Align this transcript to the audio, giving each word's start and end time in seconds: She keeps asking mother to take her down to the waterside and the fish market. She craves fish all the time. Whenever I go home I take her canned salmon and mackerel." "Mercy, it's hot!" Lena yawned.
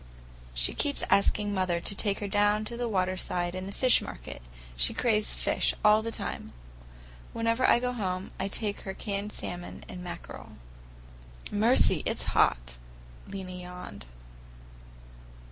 She 0.55 0.73
keeps 0.73 1.03
asking 1.11 1.53
mother 1.53 1.79
to 1.79 1.95
take 1.95 2.21
her 2.21 2.27
down 2.27 2.65
to 2.65 2.75
the 2.75 2.89
waterside 2.89 3.53
and 3.53 3.67
the 3.67 3.71
fish 3.71 4.01
market. 4.01 4.41
She 4.75 4.95
craves 4.95 5.35
fish 5.35 5.75
all 5.85 6.01
the 6.01 6.11
time. 6.11 6.53
Whenever 7.33 7.67
I 7.67 7.77
go 7.77 7.93
home 7.93 8.31
I 8.39 8.47
take 8.47 8.79
her 8.79 8.95
canned 8.95 9.31
salmon 9.31 9.83
and 9.87 10.03
mackerel." 10.03 10.53
"Mercy, 11.51 12.01
it's 12.03 12.23
hot!" 12.33 12.79
Lena 13.27 13.51
yawned. 13.51 14.07